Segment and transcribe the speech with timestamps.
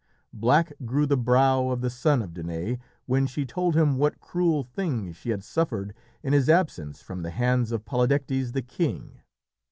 [0.33, 4.63] Black grew the brow of the son of Danaë when she told him what cruel
[4.63, 5.93] things she had suffered
[6.23, 9.19] in his absence from the hands of Polydectes the king.